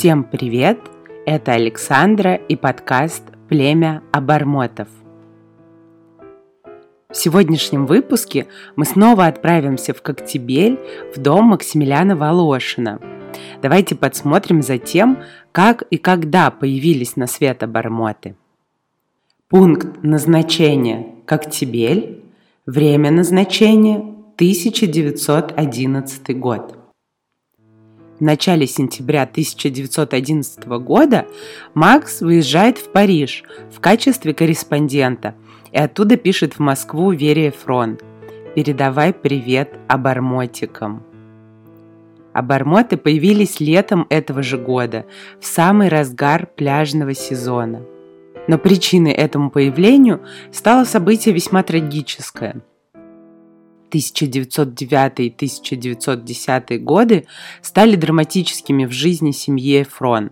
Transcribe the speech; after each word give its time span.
Всем 0.00 0.24
привет! 0.24 0.80
Это 1.26 1.52
Александра 1.52 2.34
и 2.34 2.56
подкаст 2.56 3.22
«Племя 3.50 4.02
обормотов». 4.12 4.88
В 7.10 7.14
сегодняшнем 7.14 7.84
выпуске 7.84 8.46
мы 8.76 8.86
снова 8.86 9.26
отправимся 9.26 9.92
в 9.92 10.00
Коктебель 10.00 10.80
в 11.14 11.20
дом 11.20 11.48
Максимилиана 11.48 12.16
Волошина. 12.16 12.98
Давайте 13.60 13.94
подсмотрим 13.94 14.62
за 14.62 14.78
тем, 14.78 15.18
как 15.52 15.82
и 15.90 15.98
когда 15.98 16.50
появились 16.50 17.16
на 17.16 17.26
свет 17.26 17.62
обормоты. 17.62 18.36
Пункт 19.50 20.02
назначения– 20.02 21.08
Коктебель. 21.26 22.24
Время 22.64 23.10
назначения– 23.10 23.98
1911 24.36 26.38
год. 26.38 26.79
В 28.20 28.22
начале 28.22 28.66
сентября 28.66 29.22
1911 29.22 30.66
года 30.84 31.26
Макс 31.72 32.20
выезжает 32.20 32.76
в 32.76 32.90
Париж 32.90 33.44
в 33.72 33.80
качестве 33.80 34.34
корреспондента 34.34 35.34
и 35.72 35.78
оттуда 35.78 36.18
пишет 36.18 36.52
в 36.52 36.58
Москву 36.58 37.12
Вере 37.12 37.50
Фрон 37.50 37.98
«Передавай 38.54 39.14
привет 39.14 39.70
обормотикам». 39.88 41.02
Обормоты 42.34 42.98
появились 42.98 43.58
летом 43.58 44.06
этого 44.10 44.42
же 44.42 44.58
года, 44.58 45.06
в 45.40 45.46
самый 45.46 45.88
разгар 45.88 46.46
пляжного 46.46 47.14
сезона. 47.14 47.80
Но 48.46 48.58
причиной 48.58 49.12
этому 49.12 49.50
появлению 49.50 50.20
стало 50.52 50.84
событие 50.84 51.34
весьма 51.34 51.62
трагическое– 51.62 52.56
1909-1910 53.92 56.78
годы 56.78 57.26
стали 57.62 57.96
драматическими 57.96 58.84
в 58.84 58.92
жизни 58.92 59.32
семьи 59.32 59.82
Эфрон. 59.82 60.30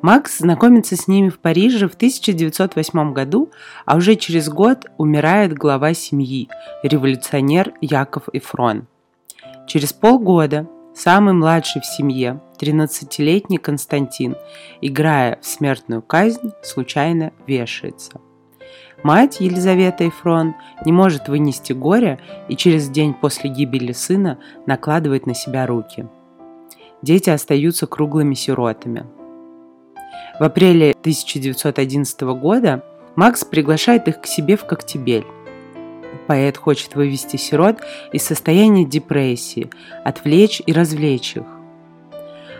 Макс 0.00 0.38
знакомится 0.38 0.96
с 0.96 1.08
ними 1.08 1.28
в 1.28 1.40
Париже 1.40 1.88
в 1.88 1.94
1908 1.94 3.12
году, 3.12 3.50
а 3.84 3.96
уже 3.96 4.14
через 4.16 4.48
год 4.48 4.86
умирает 4.96 5.52
глава 5.52 5.92
семьи, 5.94 6.48
революционер 6.82 7.74
Яков 7.80 8.28
Эфрон. 8.32 8.86
Через 9.66 9.92
полгода 9.92 10.68
самый 10.94 11.34
младший 11.34 11.82
в 11.82 11.86
семье, 11.86 12.40
13-летний 12.60 13.58
Константин, 13.58 14.36
играя 14.80 15.38
в 15.40 15.46
смертную 15.46 16.02
казнь, 16.02 16.52
случайно 16.62 17.32
вешается. 17.46 18.20
Мать 19.04 19.40
Елизавета 19.40 20.08
Эфрон 20.08 20.56
не 20.84 20.90
может 20.90 21.28
вынести 21.28 21.72
горя 21.72 22.18
и 22.48 22.56
через 22.56 22.88
день 22.88 23.14
после 23.14 23.48
гибели 23.48 23.92
сына 23.92 24.38
накладывает 24.66 25.24
на 25.24 25.34
себя 25.34 25.66
руки. 25.66 26.06
Дети 27.00 27.30
остаются 27.30 27.86
круглыми 27.86 28.34
сиротами. 28.34 29.06
В 30.40 30.42
апреле 30.42 30.92
1911 31.00 32.20
года 32.22 32.84
Макс 33.14 33.44
приглашает 33.44 34.08
их 34.08 34.20
к 34.20 34.26
себе 34.26 34.56
в 34.56 34.64
Коктебель. 34.64 35.26
Поэт 36.26 36.56
хочет 36.56 36.96
вывести 36.96 37.36
сирот 37.36 37.78
из 38.12 38.24
состояния 38.24 38.84
депрессии, 38.84 39.70
отвлечь 40.04 40.60
и 40.66 40.72
развлечь 40.72 41.36
их. 41.36 41.44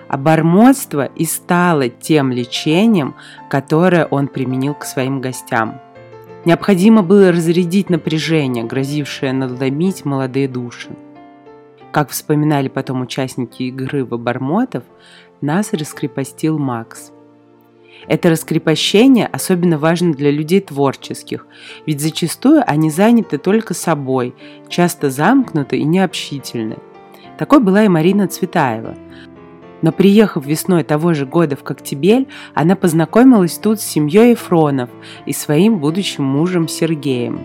Обормотство 0.09 1.05
и 1.05 1.25
стало 1.25 1.89
тем 1.89 2.31
лечением, 2.33 3.17
которое 3.51 4.07
он 4.07 4.29
применил 4.29 4.75
к 4.75 4.85
своим 4.85 5.21
гостям– 5.21 5.81
Необходимо 6.49 7.03
было 7.03 7.31
разрядить 7.31 7.91
напряжение, 7.91 8.65
грозившее 8.65 9.35
надломить 9.35 10.07
молодые 10.07 10.49
души. 10.49 10.89
Как 11.93 12.09
вспоминали 12.09 12.69
потом 12.69 13.03
участники 13.03 13.65
игры 13.65 14.03
в 14.03 14.15
обормотов, 14.15 14.83
нас 15.43 15.75
раскрепостил 15.75 16.59
Макс. 16.59 17.13
Это 18.07 18.31
раскрепощение 18.31 19.27
особенно 19.27 19.77
важно 19.77 20.15
для 20.15 20.31
людей 20.31 20.63
творческих, 20.63 21.47
ведь 21.85 22.01
зачастую 22.01 22.63
они 22.67 22.89
заняты 22.89 23.37
только 23.37 23.75
собой, 23.75 24.35
часто 24.71 25.11
замкнуты 25.11 25.77
и 25.77 25.85
необщительны. 25.85 26.79
Такой 27.37 27.61
была 27.61 27.85
и 27.85 27.89
Марина 27.89 28.27
Цветаева– 28.27 28.97
но 29.83 29.93
приехав 29.93 30.45
весной 30.45 30.85
того 30.85 31.15
же 31.15 31.27
года 31.27 31.57
в 31.57 31.63
Коктебель, 31.63 32.29
она 32.55 32.77
познакомилась 32.77 33.59
тут 33.59 33.81
с 33.81 33.85
семьей 33.85 34.31
Ефронов 34.31 34.91
и 35.27 35.33
своим 35.33 35.79
будущим 35.79 36.25
мужем 36.25 36.69
Сергеем. 36.69 37.41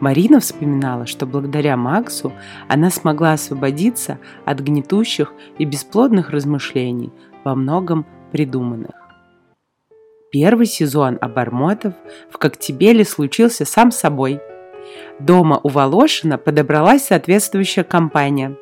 Марина 0.00 0.40
вспоминала, 0.40 1.06
что 1.06 1.26
благодаря 1.26 1.76
Максу 1.76 2.32
она 2.68 2.90
смогла 2.90 3.34
освободиться 3.34 4.18
от 4.44 4.60
гнетущих 4.60 5.32
и 5.58 5.64
бесплодных 5.64 6.30
размышлений, 6.30 7.12
во 7.44 7.54
многом 7.54 8.06
придуманных. 8.32 8.94
Первый 10.30 10.66
сезон 10.66 11.18
обормотов 11.20 11.94
в 12.30 12.38
Коктебеле 12.38 13.04
случился 13.04 13.64
сам 13.64 13.90
собой. 13.90 14.40
Дома 15.20 15.60
у 15.62 15.68
Волошина 15.68 16.38
подобралась 16.38 17.06
соответствующая 17.06 17.84
компания 17.84 18.56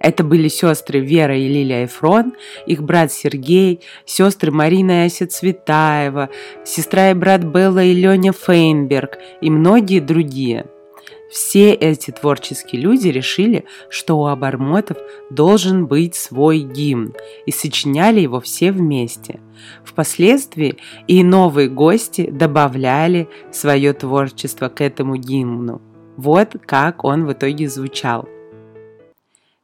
это 0.00 0.22
были 0.22 0.48
сестры 0.48 1.00
Вера 1.00 1.36
и 1.36 1.48
Лилия 1.48 1.86
Эфрон, 1.86 2.34
их 2.66 2.82
брат 2.82 3.12
Сергей, 3.12 3.80
сестры 4.04 4.52
Марина 4.52 5.02
и 5.02 5.06
Ася 5.06 5.26
Цветаева, 5.26 6.30
сестра 6.64 7.10
и 7.10 7.14
брат 7.14 7.44
Белла 7.44 7.82
и 7.82 7.92
Леня 7.92 8.32
Фейнберг 8.32 9.18
и 9.40 9.50
многие 9.50 10.00
другие. 10.00 10.66
Все 11.30 11.74
эти 11.74 12.10
творческие 12.10 12.80
люди 12.80 13.08
решили, 13.08 13.66
что 13.90 14.18
у 14.18 14.26
обормотов 14.26 14.96
должен 15.28 15.86
быть 15.86 16.14
свой 16.14 16.60
гимн, 16.60 17.12
и 17.44 17.50
сочиняли 17.50 18.20
его 18.20 18.40
все 18.40 18.72
вместе. 18.72 19.40
Впоследствии 19.84 20.78
и 21.06 21.22
новые 21.22 21.68
гости 21.68 22.30
добавляли 22.30 23.28
свое 23.52 23.92
творчество 23.92 24.70
к 24.70 24.80
этому 24.80 25.16
гимну. 25.16 25.82
Вот 26.16 26.54
как 26.64 27.04
он 27.04 27.26
в 27.26 27.32
итоге 27.32 27.68
звучал– 27.68 28.26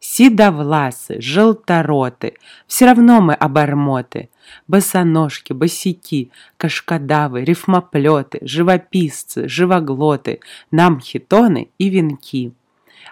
Седовласы, 0.07 1.19
желтороты, 1.19 2.35
все 2.67 2.85
равно 2.85 3.23
мы 3.23 3.33
обормоты. 3.33 4.29
Босоножки, 4.69 5.55
босики, 5.55 6.31
кашкадавы, 6.59 7.43
рифмоплеты, 7.43 8.39
живописцы, 8.43 9.49
живоглоты, 9.49 10.41
нам 10.71 11.01
хитоны 11.01 11.71
и 11.79 11.89
венки. 11.89 12.53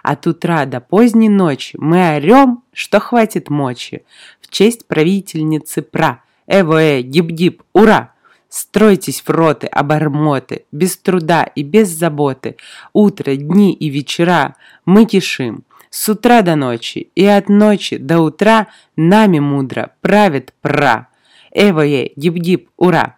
От 0.03 0.27
утра 0.27 0.65
до 0.65 0.81
поздней 0.81 1.29
ночи 1.29 1.75
мы 1.79 2.15
орем, 2.17 2.61
что 2.73 2.99
хватит 2.99 3.49
мочи. 3.49 4.03
В 4.39 4.51
честь 4.51 4.85
правительницы 4.85 5.81
пра. 5.81 6.21
Эво-э, 6.45 7.01
гиб-гиб, 7.01 7.63
ура! 7.73 8.13
Стройтесь 8.49 9.21
в 9.21 9.29
роты, 9.31 9.65
обормоты, 9.65 10.65
без 10.71 10.95
труда 10.97 11.41
и 11.43 11.63
без 11.63 11.89
заботы. 11.89 12.55
Утро, 12.93 13.35
дни 13.35 13.73
и 13.73 13.89
вечера 13.89 14.55
мы 14.85 15.05
кишим 15.05 15.63
с 15.93 16.09
утра 16.09 16.41
до 16.41 16.55
ночи, 16.55 17.11
и 17.13 17.23
от 17.23 17.49
ночи 17.49 17.97
до 17.97 18.19
утра 18.19 18.67
нами 18.95 19.37
мудро 19.37 19.91
правит 20.01 20.51
пра. 20.59 21.07
Эвое, 21.51 22.09
гиб-гиб, 22.15 22.69
ура! 22.77 23.17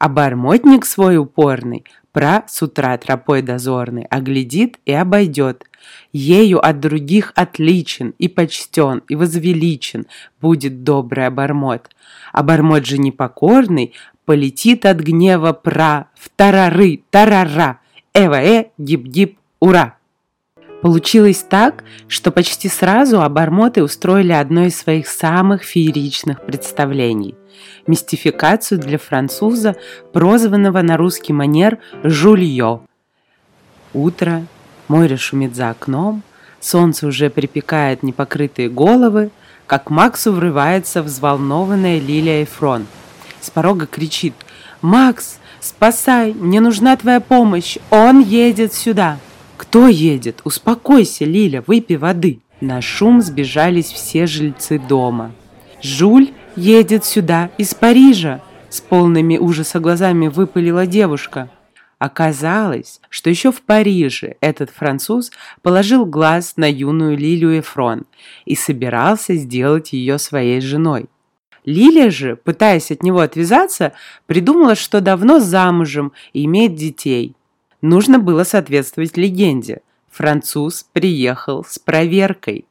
Бармотник 0.00 0.86
свой 0.86 1.18
упорный, 1.18 1.84
пра 2.10 2.42
с 2.48 2.62
утра 2.62 2.98
тропой 2.98 3.42
дозорный, 3.42 4.06
оглядит 4.10 4.80
и 4.86 4.92
обойдет. 4.92 5.64
Ею 6.12 6.58
от 6.58 6.80
других 6.80 7.32
отличен 7.36 8.12
и 8.18 8.26
почтен, 8.26 9.04
и 9.08 9.14
возвеличен 9.14 10.06
будет 10.40 10.82
добрый 10.82 11.28
обормот. 11.28 11.90
Обормот 12.32 12.86
же 12.86 12.98
непокорный 12.98 13.94
полетит 14.24 14.84
от 14.84 14.98
гнева 14.98 15.52
пра 15.52 16.08
в 16.16 16.28
тарары, 16.30 17.04
тарара, 17.10 17.78
эва-э, 18.14 18.70
гиб-гиб, 18.78 19.38
ура! 19.60 19.99
Получилось 20.82 21.44
так, 21.46 21.84
что 22.08 22.30
почти 22.30 22.68
сразу 22.68 23.20
обормоты 23.20 23.82
устроили 23.82 24.32
одно 24.32 24.64
из 24.64 24.78
своих 24.78 25.08
самых 25.08 25.62
фееричных 25.62 26.44
представлений– 26.44 27.34
мистификацию 27.86 28.80
для 28.80 28.96
француза, 28.96 29.76
прозванного 30.12 30.80
на 30.80 30.96
русский 30.96 31.34
манер 31.34 31.78
«жульё». 32.02 32.80
Утро, 33.92 34.46
море 34.88 35.18
шумит 35.18 35.54
за 35.54 35.70
окном, 35.70 36.22
солнце 36.60 37.06
уже 37.06 37.28
припекает 37.28 38.02
непокрытые 38.02 38.70
головы, 38.70 39.30
как 39.66 39.90
Максу 39.90 40.32
врывается 40.32 41.02
взволнованная 41.02 42.00
Лилия 42.00 42.44
Эфрон. 42.44 42.86
С 43.40 43.50
порога 43.50 43.86
кричит 43.86 44.34
«Макс, 44.80 45.38
спасай, 45.60 46.32
мне 46.32 46.60
нужна 46.60 46.96
твоя 46.96 47.20
помощь, 47.20 47.76
он 47.90 48.20
едет 48.20 48.72
сюда!» 48.72 49.18
«Кто 49.60 49.88
едет? 49.88 50.40
Успокойся, 50.44 51.26
Лиля, 51.26 51.62
выпей 51.66 51.98
воды!» 51.98 52.40
На 52.62 52.80
шум 52.80 53.20
сбежались 53.20 53.92
все 53.92 54.26
жильцы 54.26 54.78
дома. 54.78 55.32
«Жуль 55.82 56.30
едет 56.56 57.04
сюда, 57.04 57.50
из 57.58 57.74
Парижа!» 57.74 58.40
С 58.70 58.80
полными 58.80 59.36
ужаса 59.36 59.78
глазами 59.78 60.28
выпалила 60.28 60.86
девушка. 60.86 61.50
Оказалось, 61.98 63.02
что 63.10 63.28
еще 63.28 63.52
в 63.52 63.60
Париже 63.60 64.36
этот 64.40 64.70
француз 64.70 65.30
положил 65.60 66.06
глаз 66.06 66.54
на 66.56 66.64
юную 66.64 67.18
Лилию 67.18 67.60
Эфрон 67.60 68.06
и 68.46 68.54
собирался 68.56 69.34
сделать 69.34 69.92
ее 69.92 70.18
своей 70.18 70.62
женой. 70.62 71.04
Лилия 71.66 72.10
же, 72.10 72.34
пытаясь 72.34 72.90
от 72.90 73.02
него 73.02 73.20
отвязаться, 73.20 73.92
придумала, 74.24 74.74
что 74.74 75.02
давно 75.02 75.38
замужем 75.38 76.12
и 76.32 76.46
имеет 76.46 76.76
детей. 76.76 77.34
Нужно 77.82 78.18
было 78.18 78.44
соответствовать 78.44 79.16
легенде. 79.16 79.80
Француз 80.10 80.86
приехал 80.92 81.64
с 81.64 81.78
проверкой. 81.78 82.66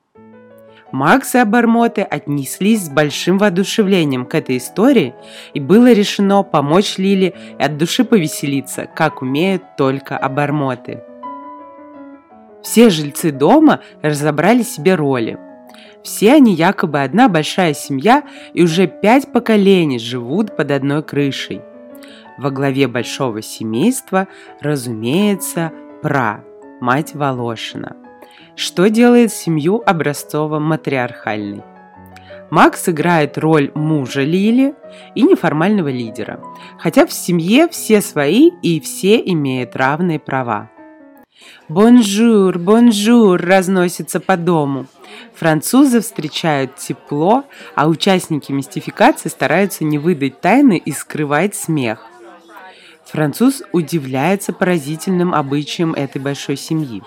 Макс 0.91 1.35
и 1.35 1.37
обормоты 1.37 2.01
отнеслись 2.01 2.85
с 2.85 2.89
большим 2.89 3.37
воодушевлением 3.37 4.25
к 4.25 4.33
этой 4.35 4.57
истории, 4.57 5.13
и 5.53 5.59
было 5.59 5.91
решено 5.91 6.43
помочь 6.43 6.97
Лиле 6.97 7.35
и 7.59 7.63
от 7.63 7.77
души 7.77 8.03
повеселиться, 8.03 8.87
как 8.87 9.21
умеют 9.21 9.63
только 9.77 10.17
обормоты. 10.17 11.03
Все 12.63 12.89
жильцы 12.89 13.31
дома 13.31 13.81
разобрали 14.01 14.63
себе 14.63 14.95
роли. 14.95 15.37
Все 16.03 16.33
они 16.33 16.53
якобы 16.53 17.01
одна 17.01 17.29
большая 17.29 17.73
семья 17.73 18.23
и 18.53 18.63
уже 18.63 18.87
пять 18.87 19.31
поколений 19.31 19.99
живут 19.99 20.55
под 20.55 20.71
одной 20.71 21.03
крышей. 21.03 21.61
Во 22.39 22.51
главе 22.51 22.87
большого 22.87 23.41
семейства, 23.41 24.27
разумеется, 24.61 25.71
Пра, 26.01 26.43
мать 26.79 27.13
Волошина– 27.13 27.95
что 28.55 28.89
делает 28.89 29.31
семью 29.31 29.81
образцово-матриархальной. 29.85 31.63
Макс 32.49 32.89
играет 32.89 33.37
роль 33.37 33.71
мужа 33.75 34.23
Лили 34.23 34.75
и 35.15 35.21
неформального 35.21 35.89
лидера, 35.89 36.43
хотя 36.77 37.05
в 37.05 37.13
семье 37.13 37.69
все 37.69 38.01
свои 38.01 38.49
и 38.61 38.79
все 38.81 39.17
имеют 39.19 39.75
равные 39.75 40.19
права. 40.19 40.69
«Бонжур, 41.69 42.59
бонжур!» 42.59 43.39
разносится 43.39 44.19
по 44.19 44.35
дому. 44.35 44.87
Французы 45.35 46.01
встречают 46.01 46.75
тепло, 46.75 47.45
а 47.75 47.87
участники 47.87 48.51
мистификации 48.51 49.29
стараются 49.29 49.85
не 49.85 49.97
выдать 49.97 50.41
тайны 50.41 50.77
и 50.77 50.91
скрывать 50.91 51.55
смех. 51.55 52.08
Француз 53.11 53.63
удивляется 53.71 54.53
поразительным 54.53 55.33
обычаям 55.33 55.93
этой 55.93 56.21
большой 56.21 56.57
семьи. 56.57 57.01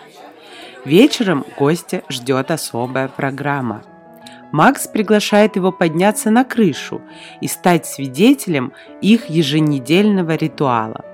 Вечером 0.84 1.44
гостя 1.56 2.02
ждет 2.08 2.50
особая 2.50 3.06
программа. 3.06 3.82
Макс 4.50 4.88
приглашает 4.88 5.54
его 5.54 5.70
подняться 5.70 6.30
на 6.30 6.44
крышу 6.44 7.00
и 7.40 7.46
стать 7.46 7.86
свидетелем 7.86 8.72
их 9.00 9.30
еженедельного 9.30 10.34
ритуала. 10.34 11.04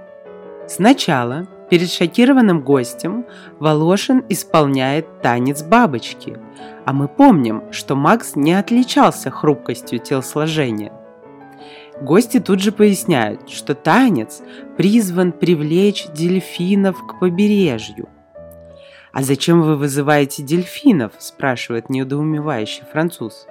Сначала 0.66 1.46
перед 1.68 1.90
шокированным 1.90 2.62
гостем 2.62 3.26
Волошин 3.58 4.24
исполняет 4.30 5.20
танец 5.20 5.62
бабочки, 5.62 6.38
а 6.86 6.94
мы 6.94 7.08
помним, 7.08 7.62
что 7.72 7.94
Макс 7.94 8.36
не 8.36 8.54
отличался 8.54 9.30
хрупкостью 9.30 9.98
телосложения. 9.98 10.92
Гости 12.00 12.40
тут 12.40 12.60
же 12.60 12.72
поясняют, 12.72 13.48
что 13.50 13.74
танец 13.74 14.42
призван 14.76 15.32
привлечь 15.32 16.06
дельфинов 16.14 17.06
к 17.06 17.18
побережью– 17.18 18.08
«А 19.18 19.22
зачем 19.22 19.62
вы 19.62 19.76
вызываете 19.76 20.44
дельфинов?»– 20.44 21.12
спрашивает 21.18 21.90
недоумевающий 21.90 22.84
француз. 22.92 23.46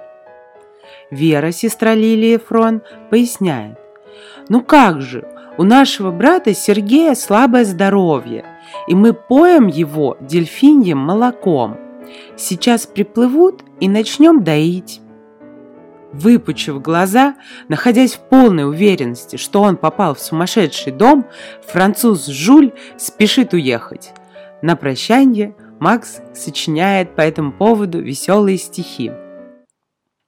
Вера, 1.10 1.50
сестра 1.50 1.94
Лилии 1.94 2.38
Фрон, 2.38 2.80
поясняет. 3.10 3.78
«Ну 4.48 4.62
как 4.62 5.02
же, 5.02 5.28
у 5.58 5.64
нашего 5.64 6.10
брата 6.10 6.54
Сергея 6.54 7.14
слабое 7.14 7.64
здоровье, 7.64 8.46
и 8.86 8.94
мы 8.94 9.12
поем 9.12 9.66
его 9.66 10.16
дельфиньем 10.20 10.96
молоком. 10.96 11.76
Сейчас 12.36 12.86
приплывут 12.86 13.62
и 13.80 13.88
начнем 13.88 14.44
доить». 14.44 15.02
Выпучив 16.12 16.80
глаза, 16.80 17.36
находясь 17.68 18.14
в 18.14 18.20
полной 18.20 18.66
уверенности, 18.66 19.36
что 19.36 19.60
он 19.60 19.76
попал 19.76 20.14
в 20.14 20.20
сумасшедший 20.20 20.92
дом, 20.92 21.26
француз 21.66 22.26
Жуль 22.26 22.72
спешит 22.96 23.52
уехать. 23.52 24.12
На 24.62 24.74
прощание 24.74 25.54
Макс 25.80 26.20
сочиняет 26.34 27.14
по 27.14 27.20
этому 27.20 27.52
поводу 27.52 28.00
веселые 28.00 28.56
стихи. 28.56 29.12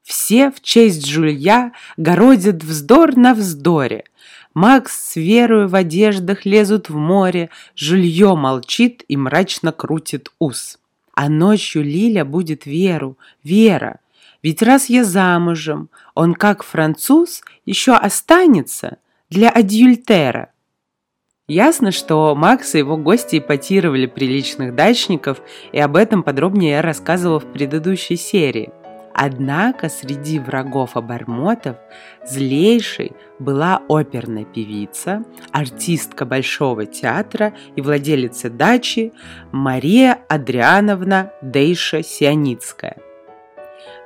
Все 0.02 0.50
в 0.50 0.60
честь 0.60 1.06
Жулья 1.06 1.72
городят 1.96 2.62
вздор 2.62 3.16
на 3.16 3.32
вздоре. 3.34 4.04
Макс 4.54 5.12
с 5.12 5.16
верою 5.16 5.68
в 5.68 5.74
одеждах 5.74 6.44
лезут 6.44 6.90
в 6.90 6.96
море, 6.96 7.48
Жулье 7.74 8.34
молчит 8.34 9.04
и 9.08 9.16
мрачно 9.16 9.72
крутит 9.72 10.30
ус. 10.38 10.78
А 11.14 11.28
ночью 11.28 11.82
Лиля 11.82 12.24
будет 12.24 12.66
Веру, 12.66 13.16
Вера, 13.44 14.00
ведь 14.42 14.62
раз 14.62 14.88
я 14.88 15.04
замужем, 15.04 15.90
он 16.14 16.34
как 16.34 16.62
француз 16.62 17.42
еще 17.64 17.92
останется 17.92 18.98
для 19.28 19.50
адюльтера. 19.50 20.50
Ясно, 21.46 21.90
что 21.90 22.34
Макс 22.36 22.74
и 22.74 22.78
его 22.78 22.96
гости 22.96 23.38
ипотировали 23.38 24.06
приличных 24.06 24.74
дачников, 24.76 25.40
и 25.72 25.80
об 25.80 25.96
этом 25.96 26.22
подробнее 26.22 26.72
я 26.72 26.82
рассказывал 26.82 27.40
в 27.40 27.46
предыдущей 27.46 28.16
серии. 28.16 28.70
Однако 29.12 29.88
среди 29.88 30.38
врагов 30.38 30.96
обормотов 30.96 31.76
злейшей 32.24 33.12
была 33.40 33.82
оперная 33.88 34.44
певица, 34.44 35.24
артистка 35.50 36.24
Большого 36.24 36.86
театра 36.86 37.52
и 37.74 37.80
владелица 37.80 38.48
дачи 38.48 39.12
Мария 39.50 40.20
Адриановна 40.28 41.32
Дейша 41.42 42.04
Сионицкая. 42.04 43.09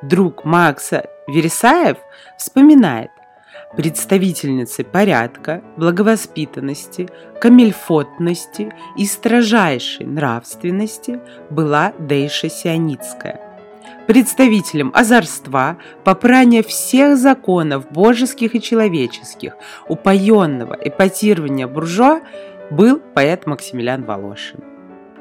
Друг 0.02 0.44
Макса 0.44 1.06
Вересаев 1.26 1.96
вспоминает, 2.36 3.10
представительницей 3.76 4.84
порядка, 4.84 5.62
благовоспитанности, 5.76 7.08
камельфотности 7.40 8.72
и 8.96 9.06
строжайшей 9.06 10.06
нравственности 10.06 11.20
была 11.50 11.92
Дейша 11.98 12.48
Сионицкая. 12.48 13.40
Представителем 14.06 14.90
озорства, 14.94 15.78
попрания 16.04 16.62
всех 16.62 17.16
законов 17.16 17.90
божеских 17.90 18.54
и 18.54 18.60
человеческих, 18.60 19.56
упоенного 19.88 20.76
эпатирования 20.78 21.66
буржуа 21.66 22.20
был 22.70 23.00
поэт 23.00 23.46
Максимилиан 23.46 24.04
Волошин. 24.04 24.60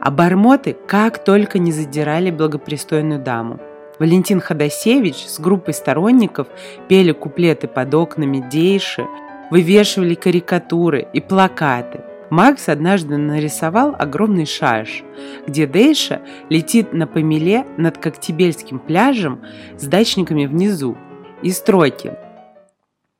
Бармоты 0.05 0.75
как 0.85 1.23
только 1.23 1.59
не 1.59 1.71
задирали 1.71 2.29
благопристойную 2.29 3.21
даму– 3.21 3.59
Валентин 3.99 4.41
Ходосевич 4.41 5.25
с 5.27 5.39
группой 5.39 5.73
сторонников 5.73 6.47
пели 6.87 7.11
куплеты 7.11 7.67
под 7.67 7.93
окнами 7.93 8.43
Дейши, 8.51 9.05
вывешивали 9.51 10.15
карикатуры 10.15 11.07
и 11.13 11.21
плакаты. 11.21 12.01
Макс 12.31 12.67
однажды 12.67 13.17
нарисовал 13.17 13.95
огромный 13.97 14.47
шаш, 14.47 15.03
где 15.45 15.67
Дейша 15.67 16.21
летит 16.49 16.91
на 16.91 17.05
помеле 17.05 17.65
над 17.77 17.99
Коктебельским 17.99 18.79
пляжем 18.79 19.41
с 19.77 19.85
дачниками 19.85 20.47
внизу. 20.47 20.97
И 21.43 21.51
строки 21.51 22.13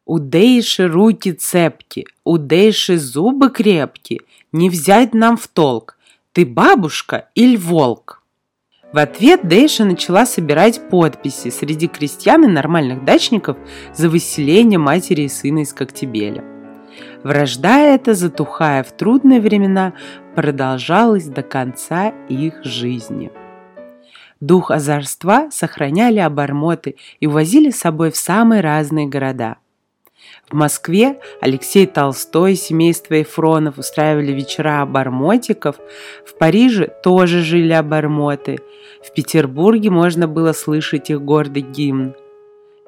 «У 0.05 0.17
Дейши 0.17 0.87
руки 0.87 1.33
цепки, 1.33 2.07
у 2.23 2.39
Дейши 2.39 2.97
зубы 2.97 3.51
крепки, 3.51 4.21
не 4.51 4.71
взять 4.71 5.13
нам 5.13 5.37
в 5.37 5.47
толк, 5.47 5.97
ты 6.31 6.45
бабушка 6.45 7.29
или 7.35 7.55
волк?» 7.55 8.22
В 8.93 8.99
ответ 8.99 9.47
Дейша 9.47 9.85
начала 9.85 10.23
собирать 10.27 10.87
подписи 10.89 11.49
среди 11.49 11.87
крестьян 11.87 12.43
и 12.43 12.47
нормальных 12.47 13.03
дачников 13.03 13.57
за 13.95 14.07
выселение 14.07 14.77
матери 14.77 15.23
и 15.23 15.27
сына 15.27 15.63
из 15.63 15.73
Коктебеля. 15.73 16.43
Вражда 17.23 17.79
эта, 17.79 18.13
затухая 18.13 18.83
в 18.83 18.91
трудные 18.91 19.41
времена, 19.41 19.93
продолжалась 20.35 21.25
до 21.25 21.41
конца 21.41 22.09
их 22.29 22.63
жизни. 22.63 23.31
Дух 24.39 24.69
озорства 24.69 25.47
сохраняли 25.49 26.19
обормоты 26.19 26.95
и 27.19 27.25
увозили 27.25 27.71
с 27.71 27.79
собой 27.79 28.11
в 28.11 28.17
самые 28.17 28.61
разные 28.61 29.07
города– 29.07 29.57
в 30.49 30.55
Москве 30.55 31.19
Алексей 31.41 31.87
Толстой 31.87 32.53
и 32.53 32.55
семейство 32.55 33.15
Ефронов 33.15 33.77
устраивали 33.77 34.31
вечера 34.31 34.81
обормотиков, 34.81 35.77
в 36.25 36.37
Париже 36.37 36.93
тоже 37.03 37.41
жили 37.41 37.73
обормоты, 37.73 38.59
в 39.03 39.13
Петербурге 39.13 39.89
можно 39.89 40.27
было 40.27 40.53
слышать 40.53 41.09
их 41.09 41.21
гордый 41.21 41.63
гимн. 41.63 42.15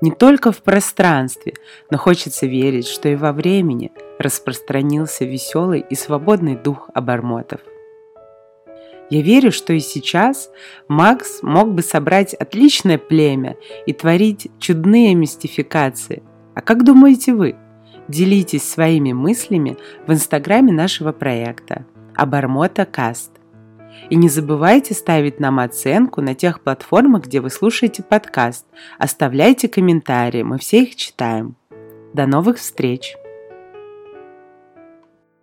Не 0.01 0.11
только 0.11 0.51
в 0.51 0.61
пространстве, 0.61 1.53
но 1.89 1.97
хочется 1.97 2.45
верить, 2.45 2.87
что 2.87 3.09
и 3.09 3.15
во 3.15 3.31
времени 3.31 3.91
распространился 4.19 5.25
веселый 5.25 5.83
и 5.89 5.95
свободный 5.95 6.55
дух 6.55 6.89
обормотов. 6.93 7.61
Я 9.09 9.21
верю, 9.21 9.51
что 9.51 9.71
и 9.73 9.79
сейчас 9.79 10.49
Макс 10.87 11.41
мог 11.41 11.73
бы 11.73 11.81
собрать 11.81 12.33
отличное 12.33 12.97
племя 12.97 13.55
и 13.85 13.93
творить 13.93 14.49
чудные 14.59 15.15
мистификации– 15.15 16.21
а 16.55 16.61
как 16.61 16.83
думаете 16.83 17.33
вы? 17.33 17.55
Делитесь 18.07 18.67
своими 18.67 19.13
мыслями 19.13 19.77
в 20.07 20.13
инстаграме 20.13 20.71
нашего 20.71 21.11
проекта 21.11 21.85
Обормота 22.15 22.85
Каст. 22.85 23.31
И 24.09 24.15
не 24.15 24.29
забывайте 24.29 24.93
ставить 24.93 25.39
нам 25.39 25.59
оценку 25.59 26.21
на 26.21 26.35
тех 26.35 26.61
платформах, 26.61 27.25
где 27.25 27.41
вы 27.41 27.49
слушаете 27.49 28.03
подкаст. 28.03 28.65
Оставляйте 28.97 29.67
комментарии, 29.67 30.43
мы 30.43 30.57
все 30.57 30.83
их 30.83 30.95
читаем. 30.95 31.55
До 32.13 32.25
новых 32.25 32.57
встреч! 32.57 33.15